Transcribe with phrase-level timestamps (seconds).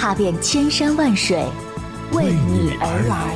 [0.00, 1.44] 踏遍千山万水，
[2.12, 3.34] 为你而来。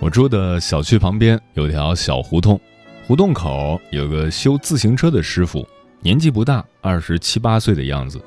[0.00, 2.60] 我住的小区旁边有条小胡同，
[3.06, 5.64] 胡同口有个修自行车的师傅，
[6.00, 8.20] 年纪不大，二十七八岁的样子。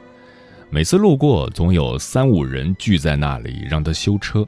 [0.69, 4.47] 每次路过，总有三五人聚在那里让他修车。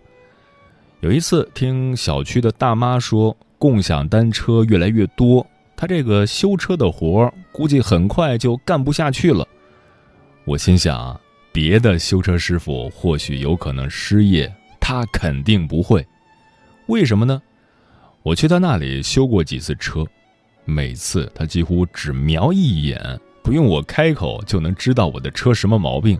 [1.02, 9.46] 有一次听小区的大妈说，共享单车越来越多，他这个修车的活儿估计很快就干不下去了。
[10.46, 11.20] 我心想，
[11.52, 16.08] 别的修车师傅或许有可能失业，他肯定不会。
[16.88, 17.42] 为什么呢？
[18.24, 20.06] 我去他那里修过几次车，
[20.66, 26.18] 每次他几乎只瞄一眼，不用我开口就能知道我的车什么毛病，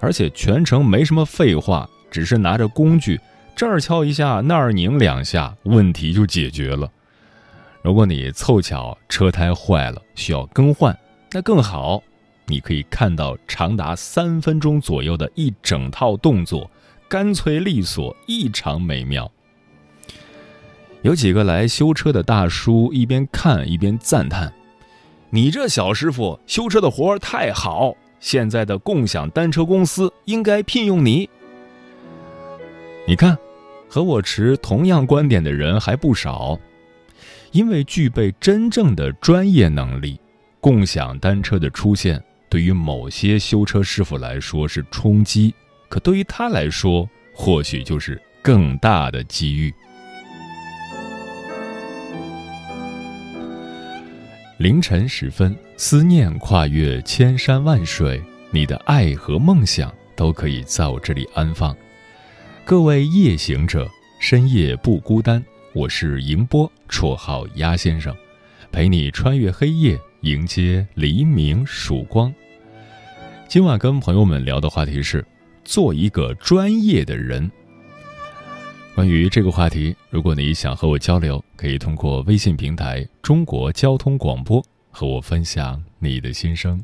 [0.00, 3.20] 而且全程没什么废话，只是拿着工具
[3.54, 6.90] 这儿敲一下，那儿拧两下，问题就解决了。
[7.82, 10.98] 如果你凑巧车胎坏了需要更换，
[11.30, 12.02] 那更好，
[12.46, 16.70] 你可以看到长达三分钟左右的一整套动作，
[17.08, 19.30] 干脆利索，异常美妙。
[21.04, 24.50] 有几个来修车的大叔一边看一边赞叹
[25.28, 31.28] ：“你这小师傅修车的活儿太好，现在的共享单车公司应该聘用你。”
[33.06, 33.36] 你看，
[33.86, 36.58] 和我持同样观点的人还不少。
[37.52, 40.18] 因为具备真正的专业能力，
[40.58, 45.54] 共享单车的出现对于某些修车师傅来说是冲击，
[45.90, 49.72] 可对于他来说，或许就是更大的机遇。
[54.64, 58.18] 凌晨时分，思念跨越千山万水，
[58.50, 61.76] 你的爱和梦想都可以在我这里安放。
[62.64, 63.86] 各位夜行者，
[64.18, 65.44] 深夜不孤单。
[65.74, 68.16] 我是迎波，绰号鸭先生，
[68.72, 72.34] 陪你穿越黑夜，迎接黎明曙光。
[73.46, 75.22] 今晚跟朋友们聊的话题是：
[75.62, 77.52] 做一个专业的人。
[78.94, 86.80] 关于这个话题，如果你想和我交流，可以通过微信平台“中国交通广播”和我分享你的心声。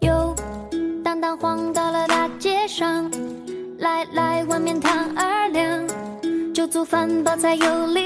[0.00, 0.34] 又
[1.04, 3.10] 当当晃到了大街上，
[3.78, 5.86] 来来碗面汤二两，
[6.54, 8.03] 酒足饭饱才有力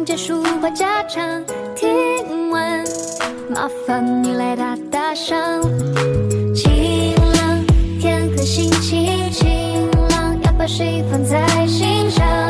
[0.00, 1.44] 江湖名节书画家常，
[1.74, 2.84] 听完
[3.50, 5.60] 麻烦你来打打赏。
[6.54, 7.64] 晴朗，
[8.00, 12.49] 天和心情晴朗，要把谁放在心上？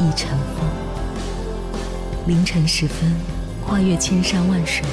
[0.00, 0.68] 一尘风。
[2.26, 3.14] 凌晨时分，
[3.64, 4.84] 跨越千山万水，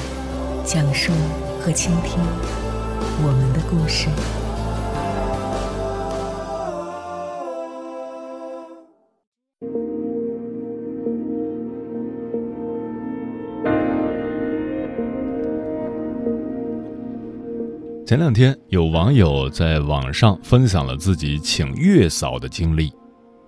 [0.64, 1.12] 讲述
[1.60, 2.20] 和倾听
[3.24, 4.08] 我们的故事。
[18.06, 22.92] 前两天有网友在网上分享了自己请月嫂的经历。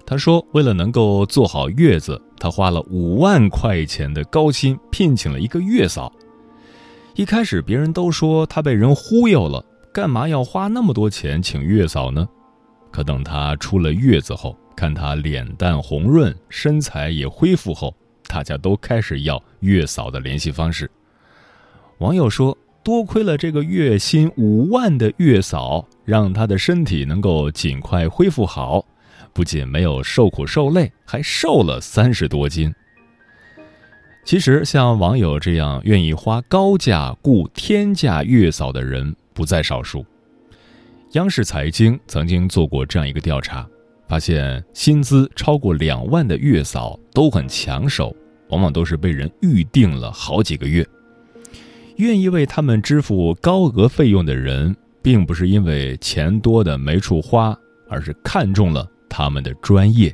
[0.06, 6.12] 他说，为了能够做好月子，他花了五万块钱的高薪聘请了一个月嫂。
[7.14, 12.28] 一开始别人都说他被人忽悠了，干嘛要花那么多钱请月嫂呢？
[12.90, 17.94] 可等他出了月子后，看他脸蛋红润，身材也恢复后，
[18.26, 20.90] 大家都开始要月嫂的联系方式。
[21.98, 22.56] 网友说。
[22.84, 28.84] 多亏了这个月薪五万的月嫂，让他的身体能够尽快恢复好，
[29.34, 32.72] 不仅没有受苦受累，还瘦了三十多斤。
[34.24, 40.06] 其实，像网友这样愿意花高价雇天价月嫂的人不在少数。
[41.12, 43.68] 央视财经曾经做过这样一个调查，
[44.08, 48.16] 发现薪资超过两万的月嫂都很抢手，
[48.48, 50.86] 往往都是被人预定了好几个月。
[51.96, 57.56] 愿意为他们支付高额费用的人，并不是因为钱多的没处花，
[57.88, 60.12] 而是看中了他们的专业。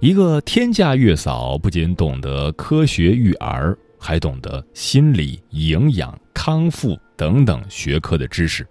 [0.00, 8.66] 一个天价月嫂不仅懂得科学育儿，还懂得心理、营养、康复等等学科的知识。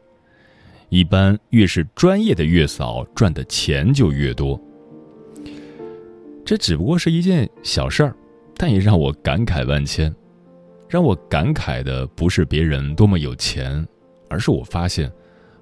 [0.89, 4.61] 一般越是专业的月嫂，赚的钱就越多。
[6.45, 8.13] 这只不过是一件小事儿，
[8.57, 10.13] 但也让我感慨万千。
[10.89, 13.85] 让我感慨的不是别人多么有钱，
[14.29, 15.09] 而是我发现，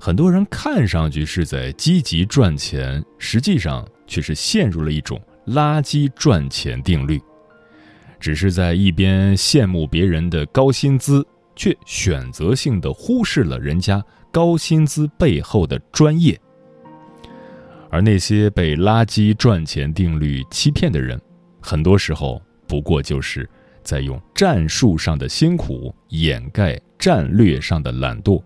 [0.06, 7.20] 很多人看上去是在积极赚钱，实际上却是陷入了一种垃圾赚钱定律，
[8.20, 14.00] 只是在一边羡慕别人的高薪资，却选择性的忽视了人家
[14.32, 16.40] 高薪资背后的专业。
[17.90, 21.20] 而那些被垃圾赚钱定律欺骗的人，
[21.60, 23.50] 很多时候不过就是。
[23.82, 28.42] 在用战术上的辛苦掩盖战略上的懒惰，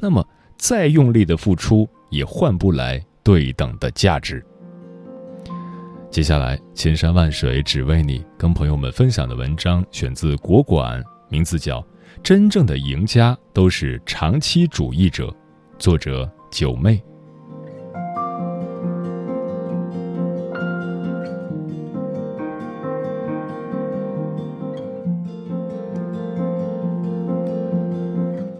[0.00, 0.26] 那么
[0.62, 4.40] 再用力的付出也换不来对等的价值。
[6.08, 11.80] 接下来，千山万水只为你，跟朋友们分享的文章选自国馆，名字叫
[12.22, 15.26] 《真正的赢家都是长期主义者》，
[15.80, 17.02] 作者九妹。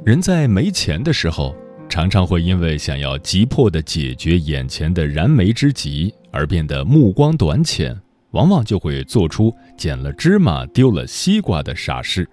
[0.05, 1.55] 人在没钱的时候，
[1.93, 7.95] 常常会因为想要急迫的解决眼前的燃眉之急而变得目光短浅，
[8.31, 12.27] 往往就会做出捡了芝麻丢了西瓜的傻事。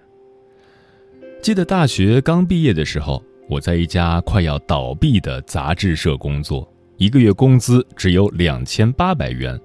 [1.42, 9.60] 记得大学刚毕业的时候，我在一家快要倒闭的杂志社工作，一个月工资只有两千八百元，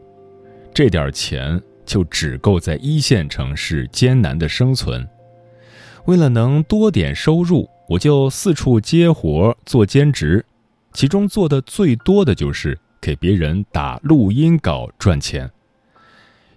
[0.73, 5.07] 这点钱就只够在一线城市艰难的生存。
[6.03, 10.45] 为了能多点收入，我就四处接活做兼职，
[10.93, 15.49] 其中做的最多的就是给别人打录音稿赚钱。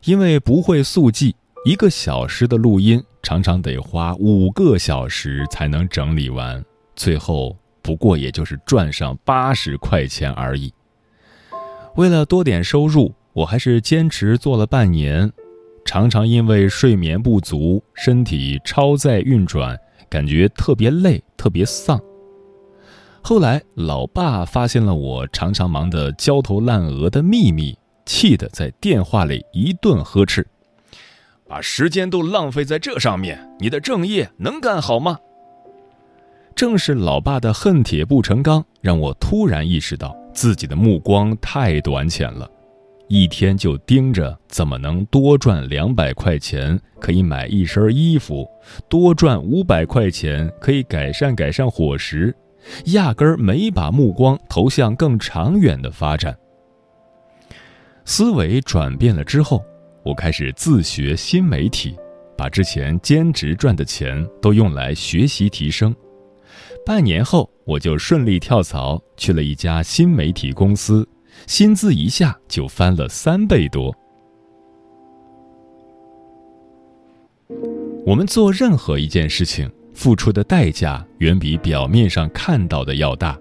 [0.04, 6.64] 因为不会速记，一个小时的录音常常得花五个小时才能整理完。
[6.96, 10.72] 最后不过也就是赚上八十块钱而已。
[11.96, 15.30] 为了多点收入，我还是坚持做了半年，
[15.84, 22.00] 常常因为睡眠不足，身体超载运转，感觉特别累、特别丧。
[23.20, 30.46] 后来，老爸发现了我常常忙得焦头烂额的秘密，气得在电话里一顿呵斥
[31.46, 35.18] ：“把时间都浪费在这上面，你的正业能干好吗？”
[36.54, 42.50] 正是老爸的恨铁不成钢，让我突然意识到自己的目光太短浅了，
[43.08, 48.46] 一天就盯着怎么能多赚两百块钱可以买一身衣服，
[48.88, 52.34] 多赚五百块钱可以改善改善伙食，
[52.86, 56.36] 压根儿没把目光投向更长远的发展。
[58.04, 59.64] 思维转变了之后，
[60.02, 61.96] 我开始自学新媒体，
[62.36, 65.94] 把之前兼职赚的钱都用来学习提升。
[66.84, 71.06] 半年后，我就顺利跳槽去了一家新媒体公司，
[71.46, 73.94] 薪资一下就翻了三倍多。
[78.06, 83.38] 我们做任何一件事情，付出的代价远比表面上看到的要大，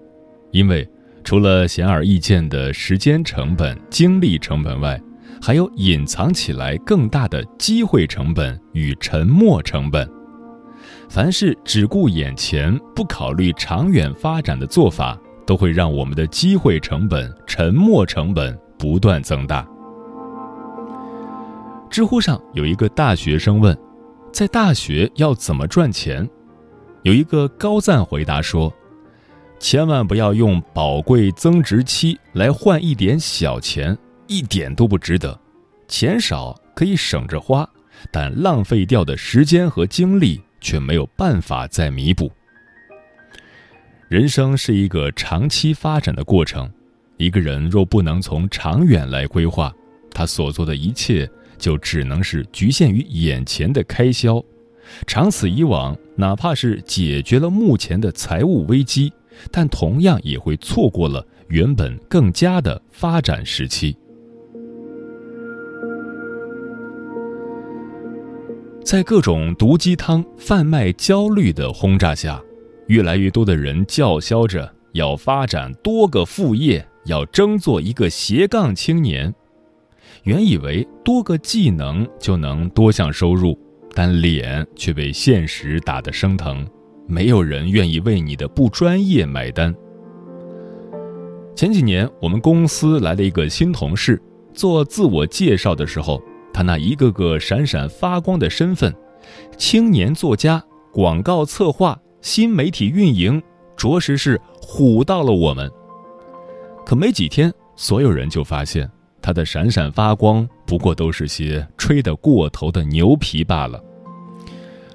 [0.50, 0.88] 因为
[1.24, 5.00] 除了显而易见的时间成本、精力成本外，
[5.40, 10.08] 还有隐藏起来更大的机会成本与沉没成本。
[11.08, 19.66] 凡是只顾眼前、不考虑长远发展的做法，都会让我们的机会成本、沉没成本不断增大。
[21.88, 23.74] 知乎上有一个大学生问
[24.30, 26.28] ：“在大学要怎么赚钱？”
[27.02, 28.70] 有一个高赞回答说
[29.58, 35.40] ：“千万不要用宝贵增值期来换一点小钱，一点都不值得。
[35.88, 37.66] 钱少可以省着花，
[38.12, 42.28] 但浪费掉的时间和精力。”却没有办法再弥补。
[44.08, 46.66] 人生是一个长期发展的过程，
[47.18, 49.70] 一个人若不能从长远来规划，
[50.10, 54.42] 他所做的一切就只能是局限于眼前的开销。
[55.06, 59.12] 长此以往，哪怕是解决了目前的财务危机，
[59.50, 63.94] 但同样也会错过了原本更佳的发展时期。
[68.82, 72.42] 在各种毒鸡汤、贩卖焦虑的轰炸下，
[72.88, 79.32] 越来越多的人叫嚣着要发展多个副业，要争做一个斜杠青年。
[80.24, 83.58] 原以为多个技能就能多项收入，
[83.94, 86.66] 但脸却被现实打得生疼。
[87.06, 89.74] 没有人愿意为你的不专业买单。
[91.54, 94.20] 前几年，我们公司来了一个新同事，
[94.52, 96.22] 做自我介绍的时候。
[96.50, 98.92] 他那一个个闪闪发光的身份，
[99.56, 100.60] 青年作家、
[100.92, 101.96] 广告策划、
[102.28, 103.42] 新媒体运营，
[103.74, 105.72] 着实是唬到了我们。
[106.84, 108.86] 可没几天，所有人就发现
[109.22, 113.82] 他的闪闪发光不过都是些吹得过头的牛皮罢了。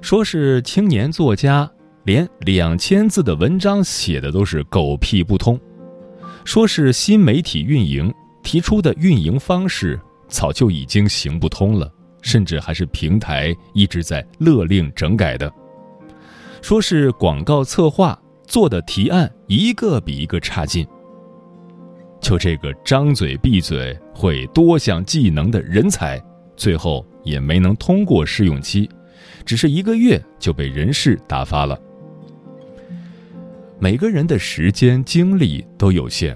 [0.00, 1.68] 说是青年作家，
[2.04, 5.58] 连两千字的文章写的都是狗屁不通；
[6.44, 8.14] 说是新媒体运营，
[8.44, 10.00] 提出的运营方式。
[10.28, 15.52] 早就已经行不通了，甚至还是平台一直在勒令整改的。
[16.64, 20.86] 说是广告策划做的提案一个比一个差劲。
[22.22, 26.18] 就这个张嘴闭嘴会多项技能的人才，
[26.56, 28.88] 最后也没能通过试用期，
[29.44, 31.78] 只是一个月就被人事打发了。
[33.78, 36.34] 每个人的时间精力都有限，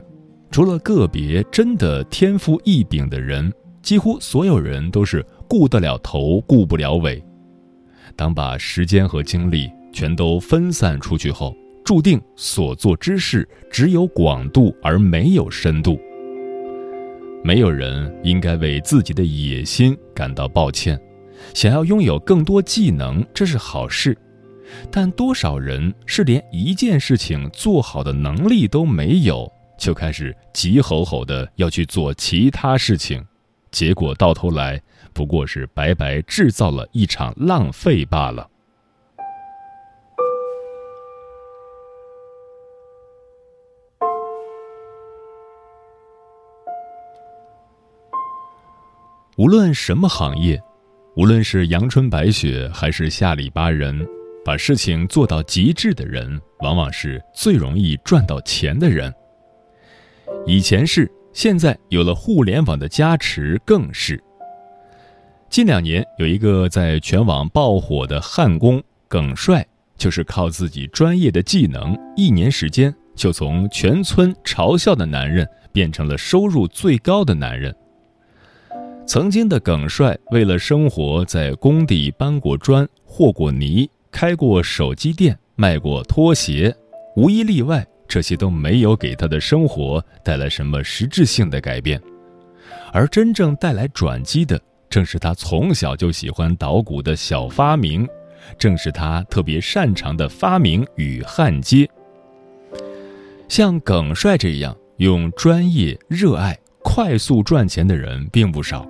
[0.51, 3.51] 除了个别真的天赋异禀的人。
[3.81, 7.25] 几乎所有人都是顾得了头，顾不了尾。
[8.15, 15.99] 当把时间和精力全都分散出去后，注定所做之事只有广度而没有深度。
[17.45, 21.01] 没有人应该为自己的野心感到抱歉。
[21.55, 24.17] 想要拥有更多技能，这是好事，
[24.91, 33.25] 但多少人是连一件事情做好的能力都没有，就开始急吼吼的要去做其他事情。
[33.71, 34.81] 结果到头来
[35.13, 38.49] 不过是白白制造了一场浪费罢了。
[49.39, 50.61] 无论什么行业，
[51.15, 54.05] 无论是阳春白雪还是下里巴人，
[54.45, 59.15] 把事情做到极致的人，往往是最容易赚到钱的人。
[60.45, 64.21] 以前是，现在有了互联网的加持，更是。
[65.49, 69.65] 近两年，有一个在全网爆火的焊工耿帅，
[69.97, 77.73] 就是靠自己专业的技能，一年时间就从全村嘲笑的男人变成了收入最高的男人。
[79.09, 86.77] 曾经的耿帅，为了生活，在工地搬过砖、和过泥、开过手机店、卖过拖鞋，
[87.17, 91.99] 无一例外，这些都没有给他的生活带来什么实质性的改变。
[92.93, 94.61] 而真正带来转机的，
[94.91, 98.07] 正是他从小就喜欢捣鼓的小发明，
[98.59, 101.89] 正是他特别擅长的发明与焊接。
[103.49, 108.87] 像耿帅这样用专业、热爱、快速赚钱的人并不少。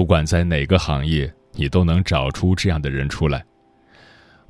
[0.00, 3.44] 不管在哪个行业，你都能找出这样的人出来。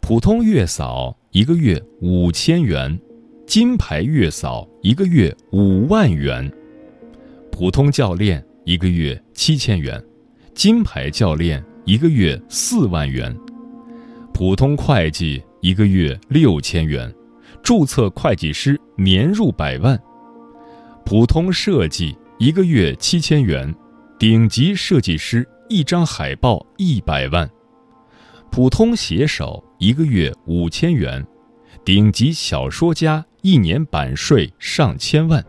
[0.00, 2.96] 普通月嫂一个月五千元，
[3.48, 6.48] 金牌月嫂一个月五万元，
[7.50, 10.00] 普通教练一个月七千元，
[10.54, 13.36] 金牌教练一个月四万元，
[14.32, 17.12] 普通会计一个月六千元，
[17.60, 20.00] 注册会计师年入百万，
[21.04, 23.74] 普通设计一个月七千元。
[24.20, 27.48] 顶级设计师一张海报一百万，
[28.50, 31.26] 普通写手一个月五千元，
[31.86, 35.42] 顶级小说家一年版税上千万。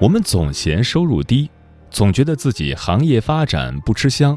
[0.00, 1.48] 我们总嫌收入低，
[1.88, 4.36] 总觉得自己行业发展不吃香，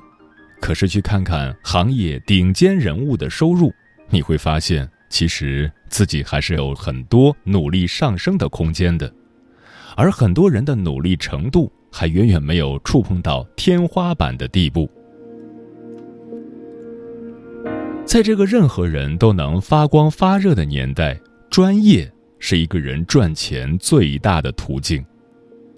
[0.62, 3.74] 可是去看看行业顶尖人物的收入，
[4.12, 4.88] 你会发现。
[5.12, 9.12] 其实自己还是有很多努力上升的空间的，
[9.96, 14.90] 而很多人的努力程度还远远没有触碰到天花板的地步。
[18.06, 25.06] 在这个任何人都能发光发热的年代，专业是一个人赚钱最大的途径。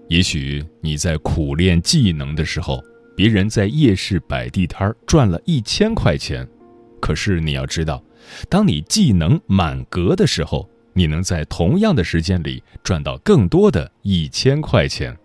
[0.08, 2.82] 也许你在苦练技能的时候，
[3.18, 6.48] 别人在夜市摆地摊赚了一千块钱，
[7.02, 8.02] 可是你要知道。
[8.50, 15.18] 当你技能满格的时候，你能在同样的时间里赚到更多的一千块钱。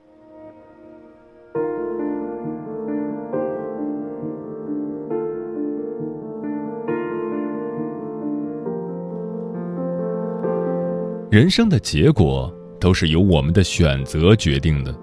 [11.28, 14.94] 人生的结果都是由我们的选择决定的。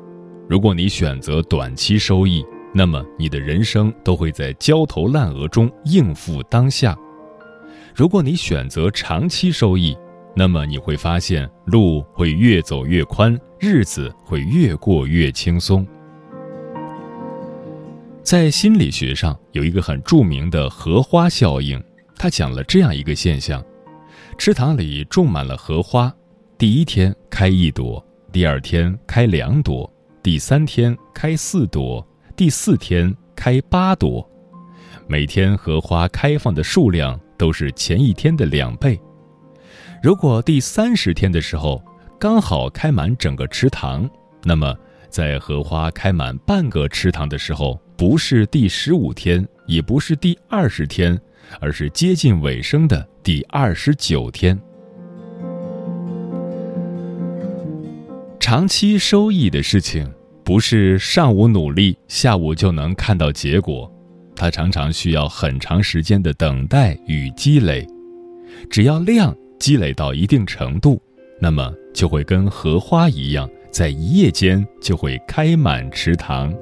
[0.50, 6.98] 如果你选择短期收益，那么你的人生都会在焦头烂额中应付当下。
[7.96, 9.96] 如果你选择长期收益，
[10.36, 15.86] 那么你会发现路会越走越宽，日子会越过越轻松。
[18.24, 21.82] 在心理学上有一个很著名的荷花效应，
[22.18, 23.64] 它讲了这样一个现象：
[24.40, 26.12] 池塘里种满了荷花，
[26.58, 29.88] 第一天开一朵，第二天开两朵，
[30.24, 32.04] 第三天开四朵，
[32.36, 34.28] 第四天开八朵，
[35.06, 37.20] 每天荷花开放的数量。
[37.44, 38.98] 都是前一天的两倍。
[40.02, 41.84] 如果第三十天的时候
[42.18, 44.10] 刚好开满整个池塘，
[44.46, 44.74] 那么
[45.10, 51.20] 在荷花开满半个池塘的时候，不是第十五天，也不是第二十天，
[51.60, 54.58] 而是接近尾声的第二十九天。
[58.40, 60.10] 长期收益的事情，
[60.46, 63.92] 不是上午努力，下午就能看到结果。
[64.36, 67.88] 它常常需要很长时间的等待与积累，
[68.70, 71.02] 只要量积累到一定程度，
[71.40, 76.54] 那么就会跟荷花一样，在一夜间就会开满池塘。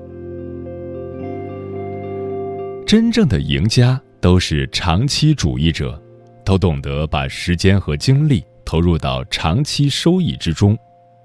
[2.85, 5.99] 真正的赢家都是长期主义者，
[6.43, 10.77] 都懂得把时间和精力投入到长期收益之中，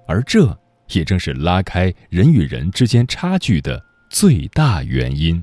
[0.06, 0.56] 而这
[0.92, 5.42] 也正是拉开人与人之间差距的最大原因。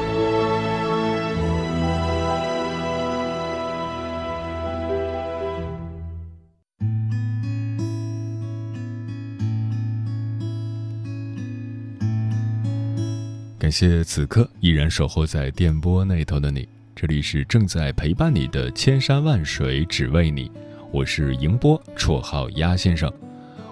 [13.61, 20.51] 感谢此刻依然守候在电波那头的你，这里是正在陪伴你的千山万水只为你，
[20.91, 23.13] 我是迎波，绰号鸭先生。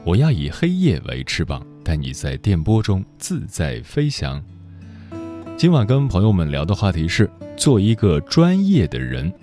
[0.05, 4.39] 我要以黑夜为翅膀，带你在电波中自在飞翔。
[5.57, 9.33] 今晚跟朋友们聊的话题是做一个专业的人。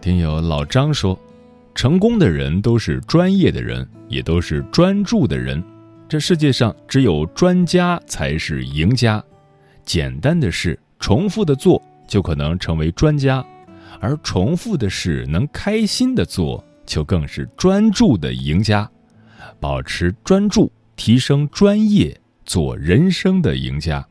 [0.00, 1.18] 听友老张说，
[1.74, 5.60] 成功的人都是专业的人，也都是专注的人。
[6.08, 9.22] 这世界上只有专家才是赢家。
[9.84, 13.44] 简单的事重复的做，就可能成为专家；
[14.00, 18.88] 而重复的事能开心的做，就更是专注的赢家。
[19.58, 24.06] 保持专注，提升专业，做人生的赢家。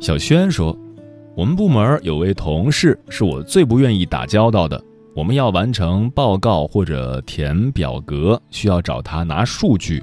[0.00, 0.76] 小轩说
[1.36, 4.82] ：“我们部门有位同事是我最不愿意打交道的。”
[5.14, 10.02] 我们要完成报告或者填表格，需要找他拿数据，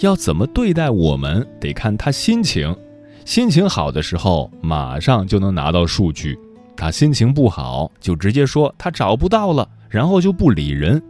[0.00, 2.74] 要怎么对待我们，得看他心情。
[3.24, 6.34] 心情好的时候，马上就能拿到数据；
[6.76, 11.00] 他心情不好，就直接说他找不到了，然后就不理人。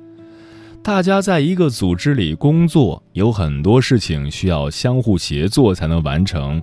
[0.83, 6.63] 大家在一个组织里工作，有很多事情需要相互协作才能完成，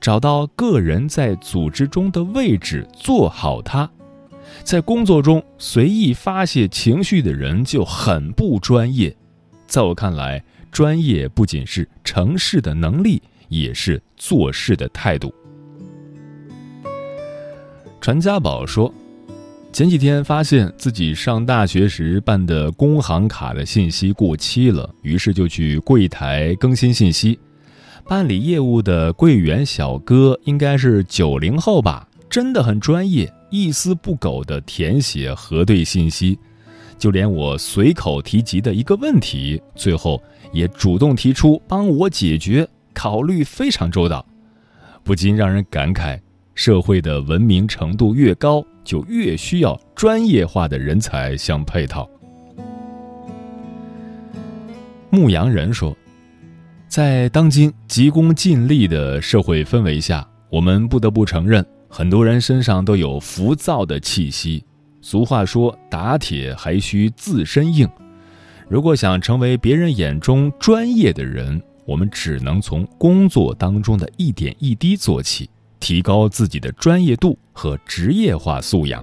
[0.00, 3.88] 找到个人在组织中的位置，做好它。
[4.68, 9.16] 在工作中随意发泄情绪的人就很不专业。
[9.66, 15.32] 在我看来，专业不仅是成事的能力，也是做事的态度。
[17.98, 18.92] 传家宝说，
[19.72, 27.38] 前几天发现自己上大学时办的工行卡的信息过期了，于是就去柜台更新信息。
[28.06, 33.32] 办理业务的柜员小哥应该是九零后吧，真的很专业。
[33.50, 36.38] 一丝不苟地填写核对信息，
[36.98, 44.24] 就连我随口提及的一个问题，最后也主动提出帮我解决，考虑非常周到，
[45.02, 46.20] 不禁让人感慨：
[46.54, 52.08] 社会的文明程度越高，就越需要专业化的人才相配套。
[55.10, 55.96] 牧羊人说，
[56.86, 61.64] 在当今急功近利的社会氛围下，我们不得不承认。
[61.88, 64.64] 很多人身上都有浮躁的气息。
[65.00, 67.88] 俗话说：“打铁还需自身硬。”
[68.68, 75.48] 如果想成为别人眼中专业的人，我们只能从工作当中的一点一滴做起，
[75.80, 79.02] 提高自己的专业度和职业化素养。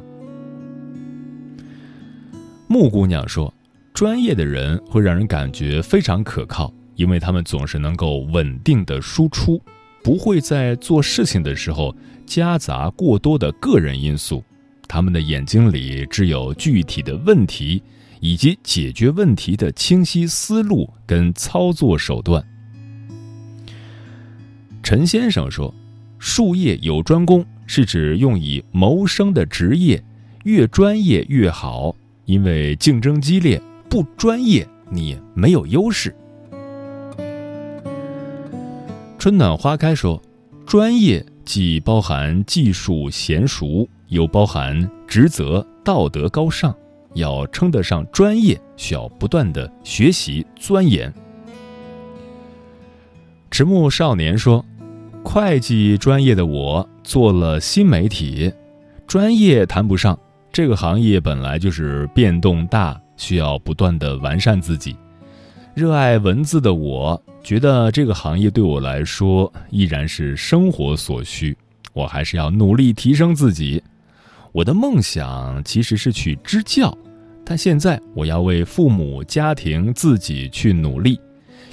[2.67, 3.51] 木姑娘说
[3.93, 9.59] ：“专业的人会让人感觉非常可靠，因为他们总是能够稳定的输出，
[10.05, 11.93] 不会在做事情的时候。”
[12.25, 14.43] 夹杂过多的个人因素，
[14.87, 17.79] 他们的眼睛里只有具体的问题
[18.19, 22.43] 以及解决问题的清晰思路跟操作手段。
[24.81, 25.71] 陈先生说
[26.17, 30.03] ：“术业有专攻是指用以谋生的职业，
[30.45, 36.11] 越专业越好，因为竞争激烈，不专业你没有优势。”
[39.25, 40.21] 春暖花开说
[40.67, 46.71] ：“专业。”既包含技术娴熟，又包含职责道德高尚。
[47.15, 51.11] 要称得上专业，需要不断的学习钻研。
[53.49, 54.63] 迟暮少年说
[55.25, 58.53] ：“会计专业的我做了新媒体，
[59.07, 60.15] 专业谈不上。
[60.51, 64.95] 这个行业本来就是变动大，需要不断的完善自己。
[65.75, 71.55] 热爱文字的我。”觉得这个行业对我来说依然是生活所需，
[71.93, 73.83] 我还是要努力提升自己。
[74.51, 76.97] 我的梦想其实是去支教，
[77.43, 81.19] 但现在我要为父母、家庭、自己去努力。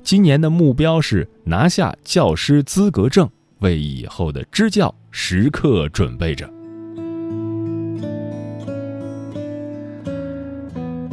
[0.03, 3.27] 今年的目标是拿下教师资格证，
[3.61, 6.47] 为以后的支教时刻准备着。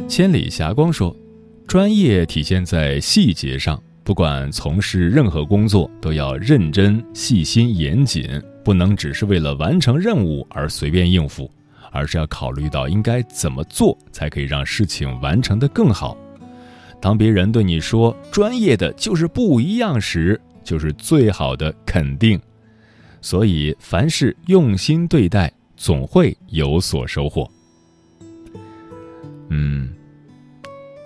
[0.06, 1.16] 千里霞光说
[1.70, 11.48] ：“专业体现在细节上。”不管从事任何工作，都要认真、细心、严谨，不能只是为了完成任务而随便应付，
[11.92, 16.16] 而是要考虑到应该怎么做才可以让事情完成的更好。
[17.00, 22.40] 当别人对你说“专业的就是不一样”时，就是最好的肯定。
[23.20, 27.48] 所以，凡事用心对待，总会有所收获。
[29.50, 29.88] 嗯。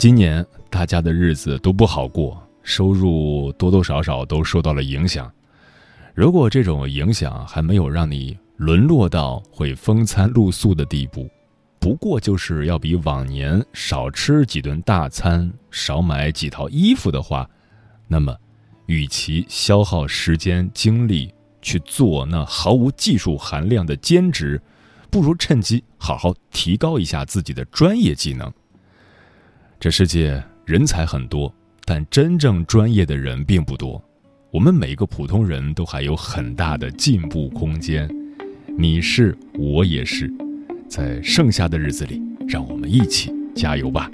[0.04, 5.32] 今年大家的日子都不好过收入多多少少都受到了影响
[6.12, 11.26] 如果这种影响还没有让你沦落到会风餐露宿的地步
[11.78, 17.48] 不过就是要比往年少吃几顿大餐少买几套衣服的话
[18.06, 18.36] 那么
[18.84, 24.60] 与其消耗时间精力去做那毫无技术含量的兼职
[25.10, 28.52] 不如趁机好好提高一下自己的专业技能。
[29.80, 31.52] 这世界人才很多，
[31.84, 34.02] 但真正专业的人并不多。
[34.50, 38.08] 我们每一个普通人都还有很大的进步空间。
[38.78, 40.32] 你是，我也是，
[40.88, 44.10] 在剩下的日子里，让我们一起加油吧。